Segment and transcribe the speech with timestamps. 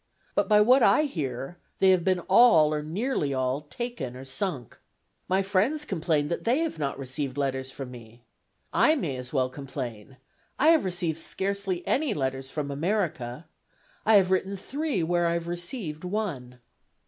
[0.33, 4.79] But by what I hear, they have been all, or nearly all, taken or sunk.
[5.27, 8.23] My friends complain that they have not received letters from me.
[8.73, 10.17] I may as well complain.
[10.57, 13.45] I have received scarcely any letters from America.
[14.03, 16.59] I have written three where I have received one."